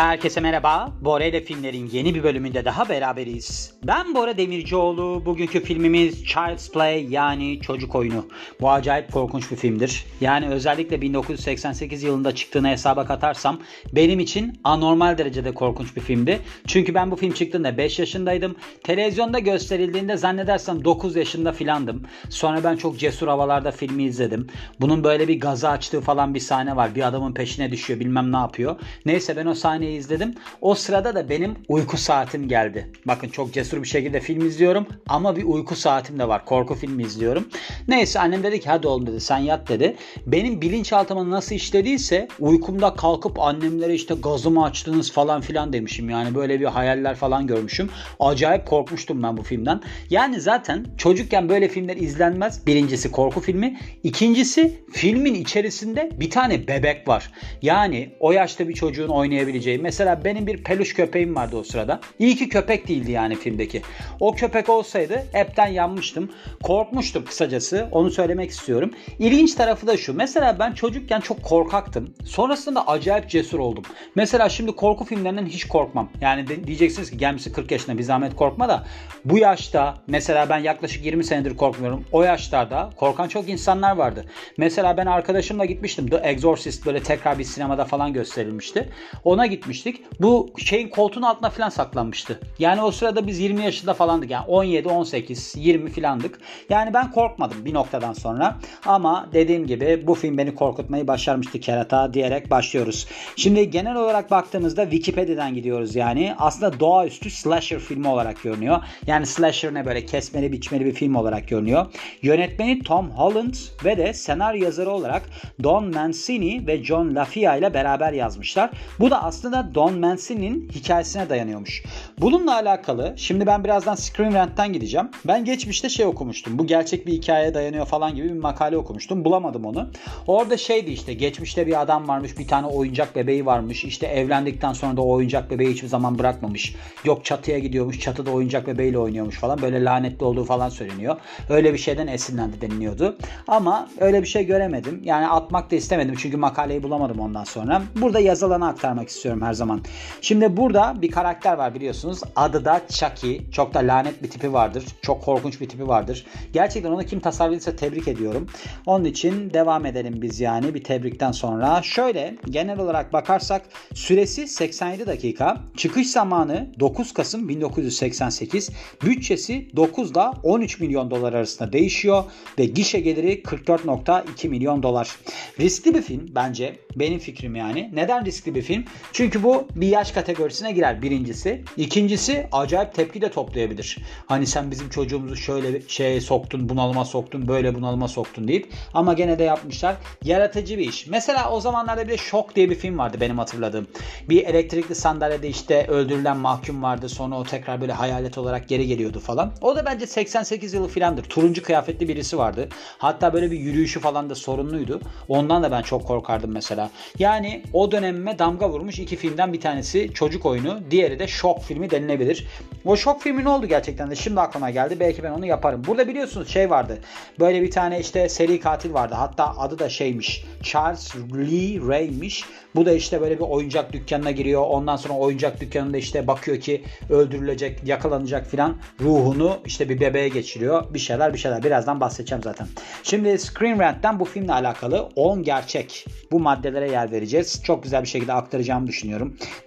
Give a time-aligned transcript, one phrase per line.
[0.00, 0.92] Herkese merhaba.
[1.00, 3.74] Bora ile filmlerin yeni bir bölümünde daha beraberiz.
[3.84, 5.22] Ben Bora Demircioğlu.
[5.26, 8.26] Bugünkü filmimiz Child's Play yani çocuk oyunu.
[8.60, 10.04] Bu acayip korkunç bir filmdir.
[10.20, 13.60] Yani özellikle 1988 yılında çıktığını hesaba katarsam
[13.92, 16.40] benim için anormal derecede korkunç bir filmdi.
[16.66, 18.56] Çünkü ben bu film çıktığında 5 yaşındaydım.
[18.84, 22.02] Televizyonda gösterildiğinde zannedersem 9 yaşında filandım.
[22.28, 24.46] Sonra ben çok cesur havalarda filmi izledim.
[24.80, 26.94] Bunun böyle bir gazı açtığı falan bir sahne var.
[26.94, 28.76] Bir adamın peşine düşüyor bilmem ne yapıyor.
[29.06, 30.34] Neyse ben o sahneyi izledim.
[30.60, 32.92] O sırada da benim uyku saatim geldi.
[33.06, 36.44] Bakın çok cesur bir şekilde film izliyorum ama bir uyku saatim de var.
[36.44, 37.48] Korku filmi izliyorum.
[37.88, 39.96] Neyse annem dedi ki hadi oğlum dedi sen yat dedi.
[40.26, 46.10] Benim bilinçaltıma nasıl işlediyse uykumda kalkıp annemlere işte gazımı açtınız falan filan demişim.
[46.10, 47.90] Yani böyle bir hayaller falan görmüşüm.
[48.20, 49.80] Acayip korkmuştum ben bu filmden.
[50.10, 52.66] Yani zaten çocukken böyle filmler izlenmez.
[52.66, 53.78] Birincisi korku filmi.
[54.02, 57.30] İkincisi filmin içerisinde bir tane bebek var.
[57.62, 59.69] Yani o yaşta bir çocuğun oynayabileceği.
[59.78, 62.00] Mesela benim bir peluş köpeğim vardı o sırada.
[62.18, 63.82] İyi ki köpek değildi yani filmdeki.
[64.20, 66.30] O köpek olsaydı hepten yanmıştım.
[66.62, 67.88] Korkmuştum kısacası.
[67.92, 68.90] Onu söylemek istiyorum.
[69.18, 70.14] İlginç tarafı da şu.
[70.14, 72.14] Mesela ben çocukken çok korkaktım.
[72.24, 73.84] Sonrasında acayip cesur oldum.
[74.14, 76.08] Mesela şimdi korku filmlerinden hiç korkmam.
[76.20, 78.86] Yani diyeceksiniz ki gelmişsin 40 yaşına bir zahmet korkma da
[79.24, 82.04] bu yaşta mesela ben yaklaşık 20 senedir korkmuyorum.
[82.12, 84.24] O yaşlarda korkan çok insanlar vardı.
[84.56, 86.08] Mesela ben arkadaşımla gitmiştim.
[86.08, 88.88] The Exorcist böyle tekrar bir sinemada falan gösterilmişti.
[89.24, 90.02] Ona gitmiştik.
[90.20, 92.40] Bu şeyin koltuğun altına falan saklanmıştı.
[92.58, 94.30] Yani o sırada biz 20 yaşında falandık.
[94.30, 96.38] Yani 17, 18, 20 falandık.
[96.68, 98.56] Yani ben korkmadım bir noktadan sonra.
[98.86, 103.06] Ama dediğim gibi bu film beni korkutmayı başarmıştı kerata diyerek başlıyoruz.
[103.36, 106.34] Şimdi genel olarak baktığımızda Wikipedia'dan gidiyoruz yani.
[106.38, 108.78] Aslında doğaüstü slasher filmi olarak görünüyor.
[109.06, 111.86] Yani slasher ne böyle kesmeli biçmeli bir film olarak görünüyor.
[112.22, 115.22] Yönetmeni Tom Holland ve de senaryo yazarı olarak
[115.62, 118.70] Don Mancini ve John LaFia ile beraber yazmışlar.
[119.00, 121.82] Bu da aslında Don Mancini'nin hikayesine dayanıyormuş.
[122.18, 125.08] Bununla alakalı şimdi ben birazdan Screen Rant'tan gideceğim.
[125.26, 126.58] Ben geçmişte şey okumuştum.
[126.58, 129.24] Bu gerçek bir hikayeye dayanıyor falan gibi bir makale okumuştum.
[129.24, 129.88] Bulamadım onu.
[130.26, 132.38] Orada şeydi işte geçmişte bir adam varmış.
[132.38, 133.84] Bir tane oyuncak bebeği varmış.
[133.84, 136.74] İşte evlendikten sonra da o oyuncak bebeği hiçbir zaman bırakmamış.
[137.04, 138.00] Yok çatıya gidiyormuş.
[138.00, 139.62] Çatıda oyuncak bebeğiyle oynuyormuş falan.
[139.62, 141.16] Böyle lanetli olduğu falan söyleniyor.
[141.48, 143.16] Öyle bir şeyden esinlendi deniliyordu.
[143.48, 145.00] Ama öyle bir şey göremedim.
[145.04, 146.14] Yani atmak da istemedim.
[146.18, 147.82] Çünkü makaleyi bulamadım ondan sonra.
[148.00, 149.82] Burada yazılanı aktarmak istiyorum her zaman.
[150.20, 152.20] Şimdi burada bir karakter var biliyorsunuz.
[152.36, 153.50] Adı da Chucky.
[153.52, 154.84] Çok da lanet bir tipi vardır.
[155.02, 156.26] Çok korkunç bir tipi vardır.
[156.52, 158.46] Gerçekten onu kim tasarladıysa tebrik ediyorum.
[158.86, 161.82] Onun için devam edelim biz yani bir tebrikten sonra.
[161.82, 163.62] Şöyle genel olarak bakarsak
[163.94, 165.56] süresi 87 dakika.
[165.76, 168.70] Çıkış zamanı 9 Kasım 1988.
[169.04, 172.24] Bütçesi 9 ile 13 milyon dolar arasında değişiyor
[172.58, 175.16] ve gişe geliri 44.2 milyon dolar.
[175.60, 176.76] Riskli bir film bence.
[176.96, 177.90] Benim fikrim yani.
[177.94, 178.84] Neden riskli bir film?
[179.12, 181.64] Çünkü bu bir yaş kategorisine girer birincisi.
[181.76, 183.98] İkincisi acayip tepki de toplayabilir.
[184.26, 189.38] Hani sen bizim çocuğumuzu şöyle şeye soktun, bunalıma soktun, böyle bunalıma soktun deyip ama gene
[189.38, 189.96] de yapmışlar.
[190.24, 191.06] Yaratıcı bir iş.
[191.06, 193.86] Mesela o zamanlarda bir de Şok diye bir film vardı benim hatırladığım.
[194.28, 197.08] Bir elektrikli sandalyede işte öldürülen mahkum vardı.
[197.08, 199.52] Sonra o tekrar böyle hayalet olarak geri geliyordu falan.
[199.60, 201.24] O da bence 88 yılı filandır.
[201.24, 202.68] Turuncu kıyafetli birisi vardı.
[202.98, 205.00] Hatta böyle bir yürüyüşü falan da sorunluydu.
[205.28, 206.90] Ondan da ben çok korkardım mesela.
[207.18, 210.80] Yani o dönemime damga vurmuş iki filmden bir tanesi çocuk oyunu.
[210.90, 212.46] Diğeri de şok filmi denilebilir.
[212.84, 214.96] O şok filmi ne oldu gerçekten de şimdi aklıma geldi.
[215.00, 215.82] Belki ben onu yaparım.
[215.86, 216.98] Burada biliyorsunuz şey vardı.
[217.40, 219.14] Böyle bir tane işte seri katil vardı.
[219.18, 220.44] Hatta adı da şeymiş.
[220.62, 222.44] Charles Lee Ray'miş.
[222.74, 224.62] Bu da işte böyle bir oyuncak dükkanına giriyor.
[224.68, 228.76] Ondan sonra oyuncak dükkanında işte bakıyor ki öldürülecek, yakalanacak filan.
[229.00, 230.94] Ruhunu işte bir bebeğe geçiriyor.
[230.94, 231.62] Bir şeyler bir şeyler.
[231.62, 232.66] Birazdan bahsedeceğim zaten.
[233.02, 237.62] Şimdi Screen Rant'ten bu filmle alakalı 10 gerçek bu maddelere yer vereceğiz.
[237.64, 239.09] Çok güzel bir şekilde aktaracağımı düşünüyorum.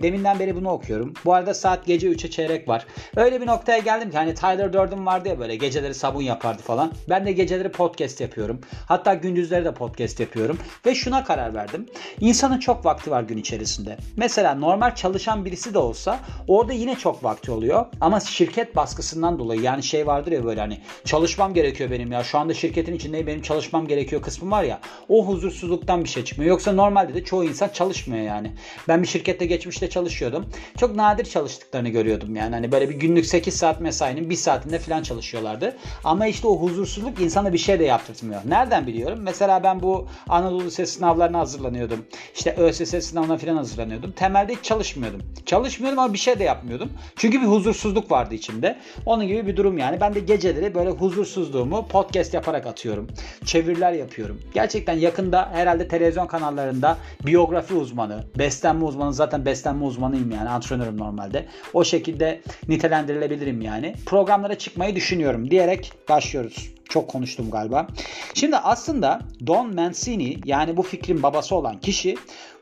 [0.02, 1.14] Deminden beri bunu okuyorum.
[1.26, 2.86] Bu arada saat gece 3'e çeyrek var.
[3.16, 6.92] Öyle bir noktaya geldim ki hani Tyler Durden vardı ya böyle geceleri sabun yapardı falan.
[7.10, 8.62] Ben de geceleri podcast yapıyorum.
[8.88, 10.58] Hatta gündüzleri de podcast yapıyorum.
[10.86, 11.86] Ve şuna karar verdim.
[12.20, 13.98] İnsanın çok vakti var gün içerisinde.
[14.18, 17.86] Mesela normal çalışan birisi de olsa orada yine çok vakti oluyor.
[18.02, 22.24] Ama şirket baskısından dolayı yani şey vardır ya böyle hani çalışmam gerekiyor benim ya.
[22.24, 24.80] Şu anda şirketin içindeyim benim çalışmam gerekiyor kısmı var ya.
[25.10, 26.50] O huzursuzluktan bir şey çıkmıyor.
[26.50, 28.52] Yoksa normalde de çoğu insan çalışmıyor yani.
[28.88, 30.46] Ben bir şirkette geçmişte çalışıyordum.
[30.78, 32.56] Çok nadir çalıştıklarını görüyordum yani.
[32.56, 35.78] Hani böyle bir günlük 8 saat mesainin 1 saatinde falan çalışıyorlardı.
[36.04, 38.42] Ama işte o huzursuzluk insana bir şey de yaptırtmıyor.
[38.46, 39.20] Nereden biliyorum?
[39.22, 42.06] Mesela ben bu Anadolu Lisesi sınavlarına hazırlanıyordum.
[42.36, 44.12] İşte ÖSS sınavına falan hazırlanıyordum.
[44.12, 45.22] Temelde hiç çalışmıyordum.
[45.46, 46.90] Çalışmıyordum ama bir şey de yapmıyordum.
[47.16, 48.78] Çünkü bir huzursuzluk vardı içimde.
[49.06, 50.02] Onun gibi bir durum yani.
[50.02, 53.08] Ben de geceleri böyle huzursuzluğumu podcast yaparak atıyorum.
[53.46, 54.40] Çeviriler yapıyorum.
[54.54, 61.46] Gerçekten yakında herhalde televizyon kanallarında biyografi uzmanı, beslenme uzmanı zaten beslenme uzmanıyım yani antrenörüm normalde.
[61.74, 63.96] O şekilde nitelendirilebilirim yani.
[64.06, 66.70] Programlara çıkmayı düşünüyorum diyerek başlıyoruz.
[66.90, 67.88] Çok konuştum galiba.
[68.34, 72.16] Şimdi aslında Don Mancini yani bu fikrin babası olan kişi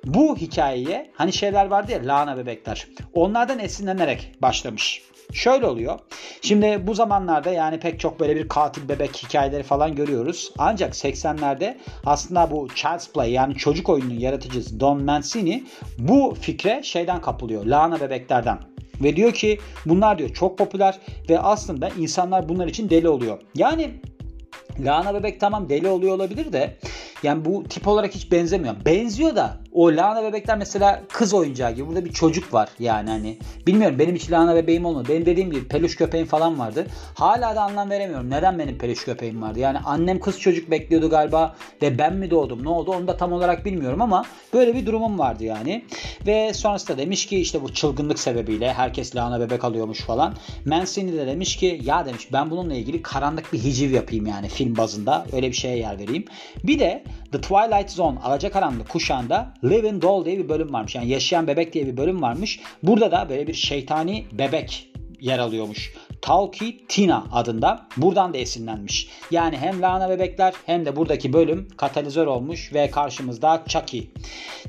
[0.06, 2.88] bu hikayeye hani şeyler vardı ya lahana bebekler.
[3.14, 5.02] Onlardan esinlenerek başlamış.
[5.34, 6.00] Şöyle oluyor.
[6.42, 10.52] Şimdi bu zamanlarda yani pek çok böyle bir katil bebek hikayeleri falan görüyoruz.
[10.58, 15.64] Ancak 80'lerde aslında bu Child's Play yani çocuk oyununun yaratıcısı Don Mancini
[15.98, 17.66] bu fikre şeyden kapılıyor.
[17.66, 18.60] Lahana bebeklerden.
[19.04, 21.00] Ve diyor ki bunlar diyor çok popüler
[21.30, 23.42] ve aslında insanlar bunlar için deli oluyor.
[23.56, 23.92] Yani
[24.80, 26.78] Lahana bebek tamam deli oluyor olabilir de
[27.24, 28.76] yani bu tip olarak hiç benzemiyor.
[28.86, 31.88] Benziyor da o lahana bebekler mesela kız oyuncağı gibi.
[31.88, 33.38] Burada bir çocuk var yani hani.
[33.68, 35.08] Bilmiyorum benim hiç lahana bebeğim olmadı.
[35.10, 36.88] Benim dediğim gibi peluş köpeğim falan vardı.
[37.16, 38.30] Hala da anlam veremiyorum.
[38.30, 39.60] Neden benim peluş köpeğim vardı?
[39.60, 42.64] Yani annem kız çocuk bekliyordu galiba ve ben mi doğdum?
[42.64, 42.92] Ne oldu?
[42.92, 45.86] Onu da tam olarak bilmiyorum ama böyle bir durumum vardı yani.
[46.28, 50.36] Ve sonrasında demiş ki işte bu çılgınlık sebebiyle herkes lahana bebek alıyormuş falan.
[50.66, 54.78] Mancini de demiş ki ya demiş ben bununla ilgili karanlık bir hiciv yapayım yani film
[54.78, 55.26] bazında.
[55.34, 56.26] Öyle bir şeye yer vereyim.
[56.64, 60.96] Bir de The Twilight Zone Alacakaranlık kuşağında Living Doll diye bir bölüm varmış.
[60.96, 62.60] Yani yaşayan bebek diye bir bölüm varmış.
[62.84, 65.94] Burada da böyle bir şeytani bebek yer alıyormuş.
[66.22, 69.10] Talki Tina adında buradan da esinlenmiş.
[69.32, 74.04] Yani hem lahana bebekler hem de buradaki bölüm katalizör olmuş ve karşımızda Chucky.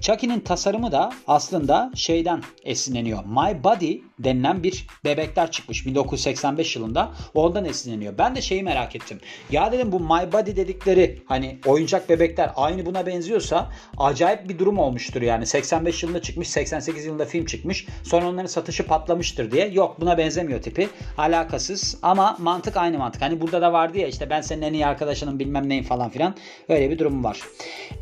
[0.00, 3.24] Chucky'nin tasarımı da aslında şeyden esinleniyor.
[3.24, 7.12] My Body denilen bir bebekler çıkmış 1985 yılında.
[7.34, 8.18] Ondan esinleniyor.
[8.18, 9.20] Ben de şeyi merak ettim.
[9.50, 14.78] Ya dedim bu My Body dedikleri hani oyuncak bebekler aynı buna benziyorsa acayip bir durum
[14.78, 15.46] olmuştur yani.
[15.46, 17.86] 85 yılında çıkmış 88 yılında film çıkmış.
[18.02, 19.68] Sonra onların satışı patlamıştır diye.
[19.68, 20.88] Yok buna benzemiyor tipi.
[21.18, 23.22] Alakasız ama mantık aynı mantık.
[23.22, 26.34] Hani burada da vardı ya işte ben senin en iyi arkadaşının bilmem neyin falan filan.
[26.68, 27.40] Öyle bir durum var.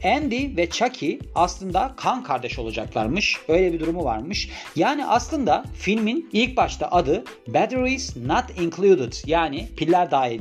[0.04, 3.36] Andy ve Chucky aslında kan kardeş olacaklarmış.
[3.48, 4.50] Öyle bir durumu varmış.
[4.76, 5.64] Yani aslında
[6.10, 10.40] filmin ilk başta adı Batteries Not Included yani piller dahil.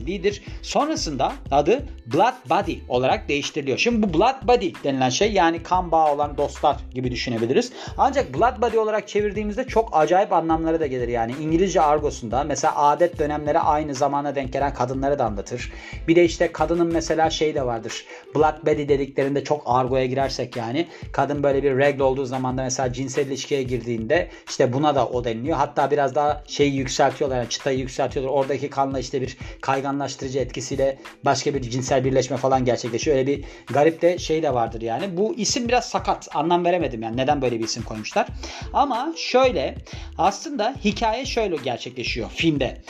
[0.62, 3.78] Sonrasında adı Blood Body olarak değiştiriliyor.
[3.78, 7.72] Şimdi bu Blood Body denilen şey yani kan bağı olan dostlar gibi düşünebiliriz.
[7.98, 11.34] Ancak Blood Body olarak çevirdiğimizde çok acayip anlamları da gelir yani.
[11.42, 15.72] İngilizce argosunda mesela adet dönemleri aynı zamana denk gelen kadınları da anlatır.
[16.08, 18.06] Bir de işte kadının mesela şey de vardır.
[18.36, 22.94] Blood Body dediklerinde çok argoya girersek yani kadın böyle bir regl olduğu zaman da mesela
[22.94, 25.49] cinsel ilişkiye girdiğinde işte buna da o deniliyor.
[25.58, 28.34] Hatta biraz daha şeyi yükseltiyorlar yani çıtayı yükseltiyorlar.
[28.34, 33.18] Oradaki kanla işte bir kayganlaştırıcı etkisiyle başka bir cinsel birleşme falan gerçekleşiyor.
[33.18, 35.18] Öyle bir garip de şey de vardır yani.
[35.18, 36.28] Bu isim biraz sakat.
[36.34, 38.28] Anlam veremedim yani neden böyle bir isim koymuşlar.
[38.74, 39.76] Ama şöyle
[40.18, 42.82] aslında hikaye şöyle gerçekleşiyor filmde.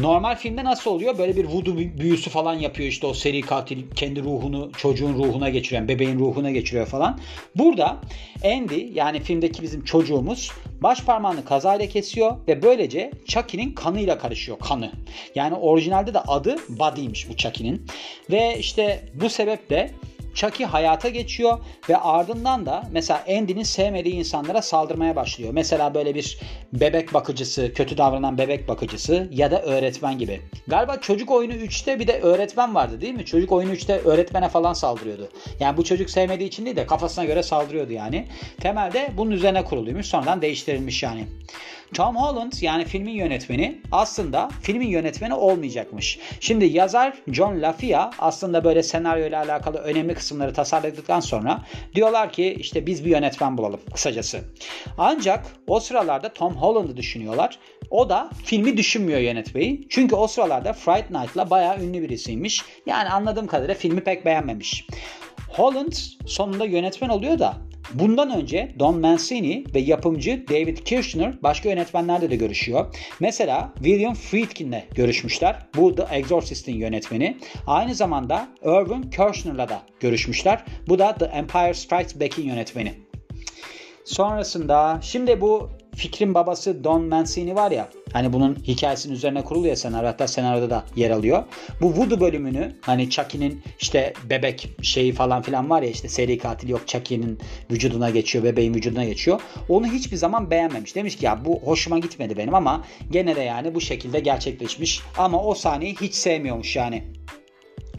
[0.00, 1.18] Normal filmde nasıl oluyor?
[1.18, 5.88] Böyle bir voodoo büyüsü falan yapıyor işte o seri katil kendi ruhunu çocuğun ruhuna geçiriyor,
[5.88, 7.18] bebeğin ruhuna geçiriyor falan.
[7.56, 7.96] Burada
[8.44, 10.50] Andy yani filmdeki bizim çocuğumuz
[10.80, 14.92] baş parmağını kazayla kesiyor ve böylece Chucky'nin kanıyla karışıyor kanı.
[15.34, 17.86] Yani orijinalde de adı Buddy'ymiş bu Chucky'nin.
[18.30, 19.90] Ve işte bu sebeple
[20.38, 21.58] Chucky hayata geçiyor
[21.88, 25.50] ve ardından da mesela Andy'nin sevmediği insanlara saldırmaya başlıyor.
[25.52, 26.38] Mesela böyle bir
[26.72, 30.40] bebek bakıcısı, kötü davranan bebek bakıcısı ya da öğretmen gibi.
[30.66, 33.24] Galiba çocuk oyunu 3'te bir de öğretmen vardı değil mi?
[33.24, 35.28] Çocuk oyunu 3'te öğretmene falan saldırıyordu.
[35.60, 38.26] Yani bu çocuk sevmediği için değil de kafasına göre saldırıyordu yani.
[38.60, 40.06] Temelde bunun üzerine kuruluymuş.
[40.06, 41.24] Sonradan değiştirilmiş yani.
[41.94, 46.18] Tom Holland yani filmin yönetmeni aslında filmin yönetmeni olmayacakmış.
[46.40, 51.60] Şimdi yazar John LaFia aslında böyle senaryo ile alakalı önemli kısımları tasarladıktan sonra
[51.94, 54.40] diyorlar ki işte biz bir yönetmen bulalım kısacası.
[54.98, 57.58] Ancak o sıralarda Tom Holland'ı düşünüyorlar.
[57.90, 59.86] O da filmi düşünmüyor yönetmeyi.
[59.90, 62.64] Çünkü o sıralarda Fright Night'la bayağı ünlü birisiymiş.
[62.86, 64.86] Yani anladığım kadarıyla filmi pek beğenmemiş.
[65.58, 65.92] Holland
[66.26, 67.56] sonunda yönetmen oluyor da
[67.94, 72.94] Bundan önce Don Mancini ve yapımcı David Kirshner başka yönetmenlerle de görüşüyor.
[73.20, 75.66] Mesela William Friedkin'le görüşmüşler.
[75.76, 77.36] Bu The Exorcist'in yönetmeni.
[77.66, 80.64] Aynı zamanda Irvin Kershner'la da görüşmüşler.
[80.88, 82.94] Bu da The Empire Strikes Back'in yönetmeni.
[84.04, 90.08] Sonrasında şimdi bu fikrin babası Don Mancini var ya hani bunun hikayesinin üzerine kuruluyor senaryo
[90.08, 91.44] hatta senaryoda da yer alıyor.
[91.80, 96.68] Bu Voodoo bölümünü hani Chucky'nin işte bebek şeyi falan filan var ya işte seri katil
[96.68, 97.38] yok Chucky'nin
[97.70, 99.40] vücuduna geçiyor bebeğin vücuduna geçiyor.
[99.68, 100.94] Onu hiçbir zaman beğenmemiş.
[100.94, 105.00] Demiş ki ya bu hoşuma gitmedi benim ama gene de yani bu şekilde gerçekleşmiş.
[105.16, 107.04] Ama o sahneyi hiç sevmiyormuş yani.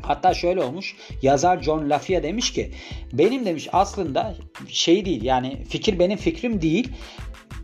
[0.02, 0.96] Hatta şöyle olmuş.
[1.22, 2.72] Yazar John LaFia demiş ki
[3.14, 4.36] benim demiş aslında
[4.68, 6.90] şey değil yani fikir benim fikrim değil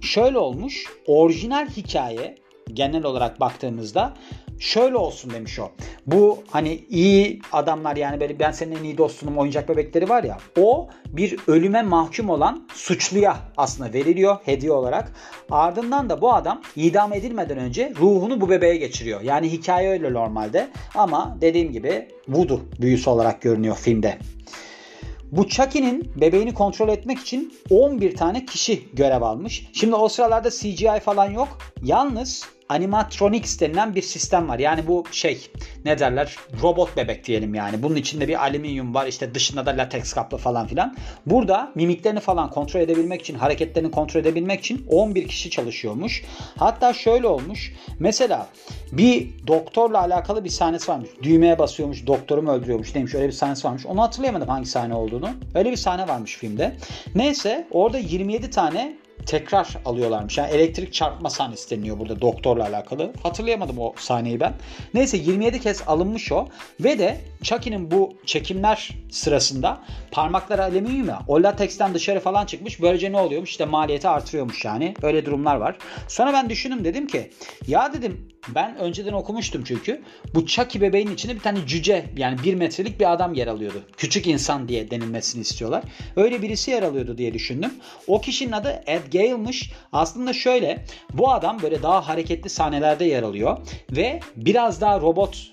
[0.05, 0.85] şöyle olmuş.
[1.07, 2.35] Orijinal hikaye
[2.73, 4.13] genel olarak baktığımızda
[4.59, 5.71] şöyle olsun demiş o.
[6.05, 10.37] Bu hani iyi adamlar yani böyle ben senin en iyi dostunum oyuncak bebekleri var ya
[10.59, 15.11] o bir ölüme mahkum olan suçluya aslında veriliyor hediye olarak.
[15.51, 19.21] Ardından da bu adam idam edilmeden önce ruhunu bu bebeğe geçiriyor.
[19.21, 24.17] Yani hikaye öyle normalde ama dediğim gibi voodoo büyüsü olarak görünüyor filmde.
[25.31, 29.67] Bu Chucky'nin bebeğini kontrol etmek için 11 tane kişi görev almış.
[29.73, 31.57] Şimdi o sıralarda CGI falan yok.
[31.83, 34.59] Yalnız animatronics denilen bir sistem var.
[34.59, 35.47] Yani bu şey
[35.85, 37.83] ne derler robot bebek diyelim yani.
[37.83, 40.95] Bunun içinde bir alüminyum var işte dışında da lateks kaplı falan filan.
[41.25, 46.23] Burada mimiklerini falan kontrol edebilmek için hareketlerini kontrol edebilmek için 11 kişi çalışıyormuş.
[46.57, 47.73] Hatta şöyle olmuş.
[47.99, 48.47] Mesela
[48.91, 51.09] bir doktorla alakalı bir sahnesi varmış.
[51.23, 53.85] Düğmeye basıyormuş doktoru mu öldürüyormuş neymiş öyle bir sahnesi varmış.
[53.85, 55.29] Onu hatırlayamadım hangi sahne olduğunu.
[55.55, 56.75] Öyle bir sahne varmış filmde.
[57.15, 60.37] Neyse orada 27 tane tekrar alıyorlarmış.
[60.37, 63.13] Yani elektrik çarpma sahnesi deniliyor burada doktorla alakalı.
[63.23, 64.53] Hatırlayamadım o sahneyi ben.
[64.93, 66.47] Neyse 27 kez alınmış o.
[66.79, 69.81] Ve de Chucky'nin bu çekimler sırasında
[70.11, 72.81] parmakları alüminyum ya o lateksten dışarı falan çıkmış.
[72.81, 73.49] Böylece ne oluyormuş?
[73.49, 74.93] İşte maliyeti artırıyormuş yani.
[75.01, 75.77] Öyle durumlar var.
[76.07, 77.31] Sonra ben düşündüm dedim ki
[77.67, 80.01] ya dedim ben önceden okumuştum çünkü.
[80.35, 83.83] Bu Chucky bebeğin içinde bir tane cüce yani bir metrelik bir adam yer alıyordu.
[83.97, 85.83] Küçük insan diye denilmesini istiyorlar.
[86.15, 87.73] Öyle birisi yer alıyordu diye düşündüm.
[88.07, 89.71] O kişinin adı Ed Gale'mış.
[89.91, 93.57] Aslında şöyle bu adam böyle daha hareketli sahnelerde yer alıyor
[93.91, 95.49] ve biraz daha robot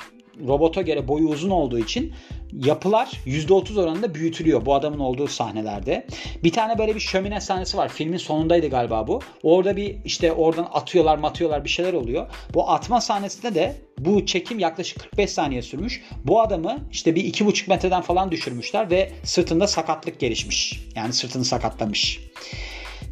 [0.46, 2.12] robota göre boyu uzun olduğu için
[2.52, 6.06] yapılar %30 oranında büyütülüyor bu adamın olduğu sahnelerde.
[6.44, 7.88] Bir tane böyle bir şömine sahnesi var.
[7.88, 9.20] Filmin sonundaydı galiba bu.
[9.42, 12.26] Orada bir işte oradan atıyorlar matıyorlar bir şeyler oluyor.
[12.54, 16.02] Bu atma sahnesinde de bu çekim yaklaşık 45 saniye sürmüş.
[16.24, 20.80] Bu adamı işte bir 2,5 metreden falan düşürmüşler ve sırtında sakatlık gelişmiş.
[20.96, 22.20] Yani sırtını sakatlamış.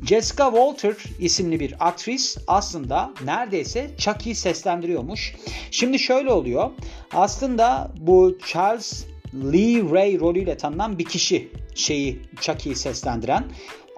[0.07, 5.35] Jessica Walter isimli bir aktris aslında neredeyse Chucky'yi seslendiriyormuş.
[5.71, 6.71] Şimdi şöyle oluyor.
[7.13, 13.45] Aslında bu Charles Lee Ray rolüyle tanınan bir kişi şeyi Chucky'yi seslendiren.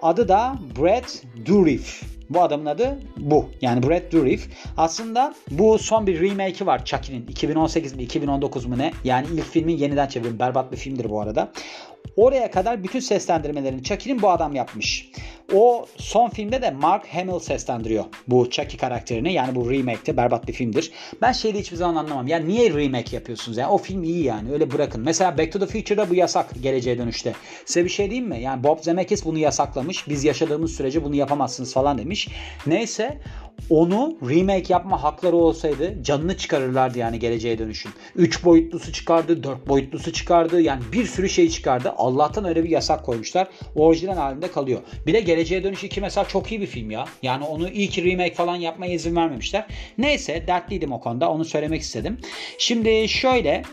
[0.01, 1.09] Adı da Brad
[1.47, 2.03] Dourif.
[2.29, 3.49] Bu adamın adı bu.
[3.61, 4.49] Yani Brad Dourif.
[4.77, 7.27] Aslında bu son bir remake'i var Chucky'nin.
[7.27, 8.91] 2018 mi 2019 mu ne?
[9.03, 10.39] Yani ilk filmin yeniden çevirimi.
[10.39, 11.51] Berbat bir filmdir bu arada.
[12.15, 15.11] Oraya kadar bütün seslendirmelerini Chucky'nin bu adam yapmış.
[15.53, 19.33] O son filmde de Mark Hamill seslendiriyor bu Chucky karakterini.
[19.33, 20.91] Yani bu remake'te berbat bir filmdir.
[21.21, 22.27] Ben şeyde hiçbir zaman anlamam.
[22.27, 23.57] Yani niye remake yapıyorsunuz?
[23.57, 24.51] Yani o film iyi yani.
[24.51, 25.01] Öyle bırakın.
[25.01, 27.33] Mesela Back to the Future'da bu yasak geleceğe dönüşte.
[27.65, 28.41] Size bir şey diyeyim mi?
[28.41, 30.07] Yani Bob Zemeckis bunu yasaklamış.
[30.09, 32.27] Biz yaşadığımız sürece bunu yapamazsınız falan demiş.
[32.67, 33.19] Neyse
[33.69, 37.91] onu remake yapma hakları olsaydı canını çıkarırlardı yani geleceğe dönüşün.
[38.15, 40.61] 3 boyutlusu çıkardı, 4 boyutlusu çıkardı.
[40.61, 41.92] Yani bir sürü şey çıkardı.
[41.97, 43.47] Allah'tan öyle bir yasak koymuşlar.
[43.75, 44.81] Orijinal halinde kalıyor.
[45.07, 47.05] Bir de Geleceğe Dönüş 2 mesela çok iyi bir film ya.
[47.21, 49.65] Yani onu iyi ki remake falan yapmaya izin vermemişler.
[49.97, 51.31] Neyse dertliydim o konuda.
[51.31, 52.17] Onu söylemek istedim.
[52.57, 53.63] Şimdi şöyle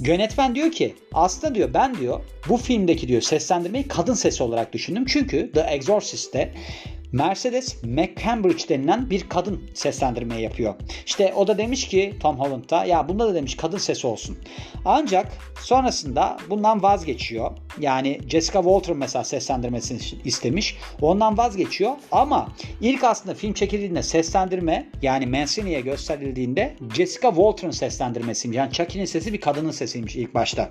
[0.00, 5.04] Yönetmen diyor ki aslında diyor ben diyor bu filmdeki diyor seslendirmeyi kadın sesi olarak düşündüm.
[5.08, 6.54] Çünkü The Exorcist'te
[7.12, 10.74] Mercedes McCambridge denilen bir kadın seslendirmeyi yapıyor.
[11.06, 14.38] İşte o da demiş ki Tom Holland'da ya bunda da demiş kadın sesi olsun.
[14.84, 17.50] Ancak sonrasında bundan vazgeçiyor.
[17.78, 20.76] Yani Jessica Walter mesela seslendirmesini istemiş.
[21.00, 22.48] Ondan vazgeçiyor ama
[22.80, 28.58] ilk aslında film çekildiğinde seslendirme yani Mancini'ye gösterildiğinde Jessica Walter'ın seslendirmesiymiş.
[28.58, 30.70] Yani Chucky'nin sesi bir kadının sesiymiş ilk başta.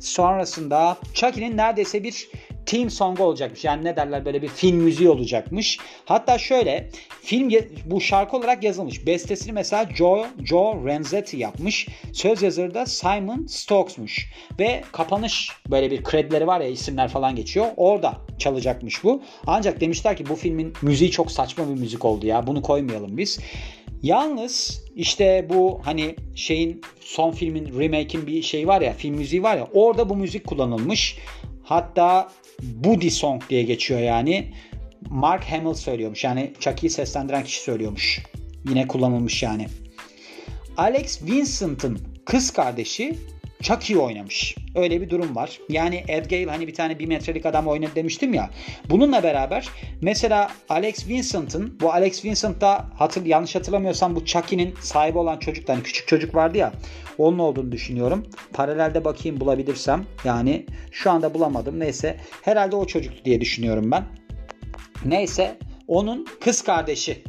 [0.00, 2.28] Sonrasında Chucky'nin neredeyse bir
[2.66, 3.64] team song olacakmış.
[3.64, 5.78] Yani ne derler böyle bir film müziği olacakmış.
[6.04, 6.90] Hatta şöyle
[7.22, 7.50] film
[7.84, 9.06] bu şarkı olarak yazılmış.
[9.06, 11.88] Bestesini mesela Joe, Joe Renzetti yapmış.
[12.12, 14.32] Söz yazarı da Simon Stokes'muş.
[14.58, 17.66] Ve kapanış böyle bir kredileri var ya isimler falan geçiyor.
[17.76, 19.22] Orada çalacakmış bu.
[19.46, 22.46] Ancak demişler ki bu filmin müziği çok saçma bir müzik oldu ya.
[22.46, 23.38] Bunu koymayalım biz.
[24.02, 29.56] Yalnız işte bu hani şeyin son filmin remake'in bir şey var ya film müziği var
[29.56, 31.18] ya orada bu müzik kullanılmış.
[31.66, 32.28] Hatta
[32.62, 34.52] Buddy Song diye geçiyor yani.
[35.10, 36.24] Mark Hamill söylüyormuş.
[36.24, 38.22] Yani Chucky'yi seslendiren kişi söylüyormuş.
[38.68, 39.68] Yine kullanılmış yani.
[40.76, 43.18] Alex Vincent'ın kız kardeşi
[43.62, 44.56] Chucky oynamış.
[44.74, 45.60] Öyle bir durum var.
[45.68, 48.50] Yani Ed Gale hani bir tane bir metrelik adam oynadı demiştim ya.
[48.90, 49.68] Bununla beraber
[50.00, 55.68] mesela Alex Vincent'ın bu Alex Vincent da hatır, yanlış hatırlamıyorsam bu Chucky'nin sahibi olan çocuk
[55.68, 56.72] hani küçük çocuk vardı ya.
[57.18, 58.26] Onun olduğunu düşünüyorum.
[58.52, 60.04] Paralelde bakayım bulabilirsem.
[60.24, 61.80] Yani şu anda bulamadım.
[61.80, 64.04] Neyse herhalde o çocuktu diye düşünüyorum ben.
[65.04, 65.58] Neyse
[65.88, 67.22] onun kız kardeşi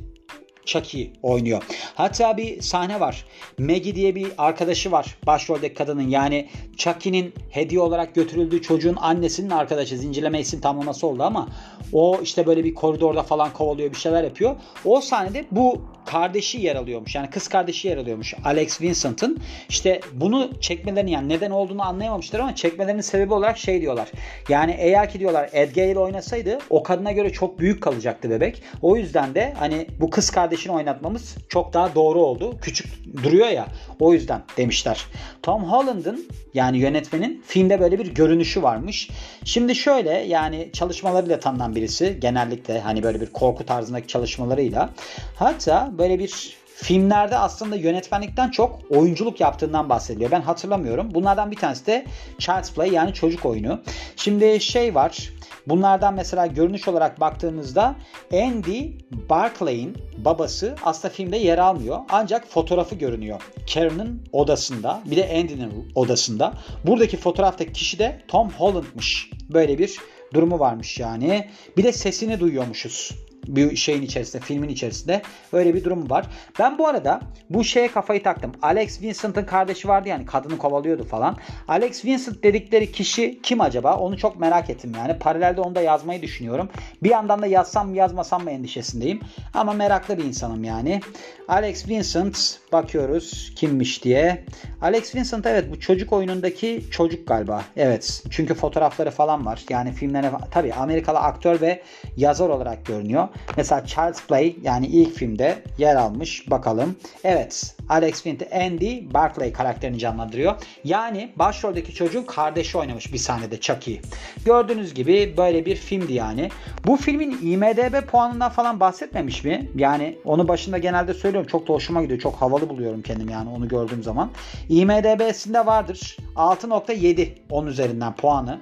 [0.67, 1.63] Chucky oynuyor.
[1.95, 3.25] Hatta bir sahne var.
[3.59, 6.09] Maggie diye bir arkadaşı var başroldeki kadının.
[6.09, 9.97] Yani Chucky'nin hediye olarak götürüldüğü çocuğun annesinin arkadaşı.
[9.97, 11.47] Zincirleme isim tamlaması oldu ama
[11.93, 14.55] o işte böyle bir koridorda falan kovalıyor bir şeyler yapıyor.
[14.86, 17.15] O sahnede bu kardeşi yer alıyormuş.
[17.15, 19.39] Yani kız kardeşi yer alıyormuş Alex Vincent'ın.
[19.69, 24.11] İşte bunu çekmelerini yani neden olduğunu anlayamamışlar ama çekmelerinin sebebi olarak şey diyorlar.
[24.49, 28.63] Yani eğer ki diyorlar Ed Gale oynasaydı o kadına göre çok büyük kalacaktı bebek.
[28.81, 32.57] O yüzden de hani bu kız kardeşini oynatmamız çok daha doğru oldu.
[32.61, 32.87] Küçük
[33.23, 33.67] duruyor ya
[33.99, 35.05] o yüzden demişler.
[35.43, 39.09] Tom Holland'ın yani yönetmenin filmde böyle bir görünüşü varmış.
[39.45, 44.89] Şimdi şöyle yani çalışmalarıyla tanınan birisi genellikle hani böyle bir korku tarzındaki çalışmalarıyla
[45.35, 50.32] hatta böyle bir filmlerde aslında yönetmenlikten çok oyunculuk yaptığından bahsediliyor.
[50.32, 51.13] Ben hatırlamıyorum.
[51.13, 52.06] Bunlardan bir tanesi de
[52.39, 53.82] Child's Play yani çocuk oyunu.
[54.16, 55.30] Şimdi şey var.
[55.68, 57.96] Bunlardan mesela görünüş olarak baktığımızda
[58.34, 58.92] Andy
[59.30, 62.00] Barclay'in babası aslında filmde yer almıyor.
[62.10, 63.42] Ancak fotoğrafı görünüyor.
[63.74, 66.54] Karen'ın odasında bir de Andy'nin odasında.
[66.84, 69.30] Buradaki fotoğraftaki kişi de Tom Holland'mış.
[69.50, 69.98] Böyle bir
[70.34, 71.50] durumu varmış yani.
[71.77, 75.22] Bir de sesini duyuyormuşuz bir şeyin içerisinde, filmin içerisinde
[75.54, 76.25] öyle bir durum var.
[76.60, 78.51] Ben bu arada bu şeye kafayı taktım.
[78.62, 81.38] Alex Vincent'ın kardeşi vardı yani kadını kovalıyordu falan.
[81.68, 83.98] Alex Vincent dedikleri kişi kim acaba?
[83.98, 85.20] Onu çok merak ettim yani.
[85.20, 86.70] Paralelde onu da yazmayı düşünüyorum.
[87.04, 89.20] Bir yandan da yazsam mı yazmasam mı endişesindeyim.
[89.54, 91.01] Ama meraklı bir insanım yani.
[91.48, 94.46] Alex Vincent bakıyoruz kimmiş diye.
[94.82, 97.62] Alex Vincent evet bu çocuk oyunundaki çocuk galiba.
[97.77, 98.24] Evet.
[98.30, 99.66] Çünkü fotoğrafları falan var.
[99.70, 101.82] Yani filmlerine tabii Amerikalı aktör ve
[102.18, 103.27] yazar olarak görünüyor.
[103.58, 106.51] Mesela Child's Play yani ilk filmde yer almış.
[106.51, 106.96] Bakalım.
[107.24, 107.75] Evet.
[107.89, 110.56] Alex Vincent Andy Barclay karakterini canlandırıyor.
[110.84, 114.00] Yani başroldeki çocuğun kardeşi oynamış bir sahnede Chucky.
[114.46, 116.50] Gördüğünüz gibi böyle bir filmdi yani.
[116.86, 119.70] Bu filmin IMDB puanından falan bahsetmemiş mi?
[119.75, 121.48] Yani onu başında genelde söylüyorum.
[121.51, 122.20] Çok da hoşuma gidiyor.
[122.20, 124.32] Çok havalı buluyorum kendim yani onu gördüğüm zaman.
[124.70, 126.17] IMDB'sinde vardır.
[126.36, 128.60] 6.7 10 üzerinden puanı.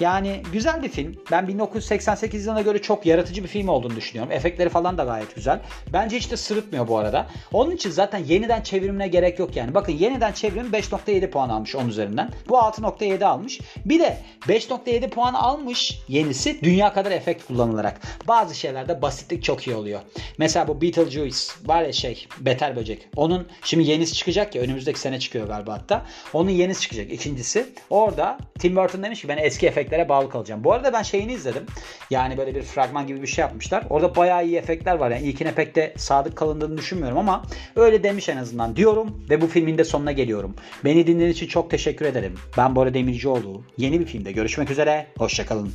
[0.00, 1.16] Yani güzel bir film.
[1.30, 4.07] Ben 1988 yılına göre çok yaratıcı bir film olduğunu düşünüyorum.
[4.14, 5.60] Efektleri falan da gayet güzel.
[5.92, 7.26] Bence hiç de sırıtmıyor bu arada.
[7.52, 9.74] Onun için zaten yeniden çevrimine gerek yok yani.
[9.74, 12.30] Bakın yeniden çevrim 5.7 puan almış 10 üzerinden.
[12.48, 13.60] Bu 6.7 almış.
[13.84, 18.00] Bir de 5.7 puan almış yenisi dünya kadar efekt kullanılarak.
[18.28, 20.00] Bazı şeylerde basitlik çok iyi oluyor.
[20.38, 23.08] Mesela bu Beetlejuice var ya şey Beter Böcek.
[23.16, 26.06] Onun şimdi yenisi çıkacak ya önümüzdeki sene çıkıyor galiba hatta.
[26.32, 27.66] Onun yenisi çıkacak ikincisi.
[27.90, 30.64] Orada Tim Burton demiş ki ben eski efektlere bağlı kalacağım.
[30.64, 31.66] Bu arada ben şeyini izledim.
[32.10, 33.84] Yani böyle bir fragman gibi bir şey yapmışlar.
[33.90, 35.10] Orada bayağı iyi efektler var.
[35.10, 37.42] Yani ilkine pek de sadık kalındığını düşünmüyorum ama
[37.76, 40.54] öyle demiş en azından diyorum ve bu filmin de sonuna geliyorum.
[40.84, 42.34] Beni dinlediğiniz için çok teşekkür ederim.
[42.56, 43.62] Ben Bora Demircioğlu.
[43.78, 45.06] Yeni bir filmde görüşmek üzere.
[45.18, 45.72] Hoşçakalın.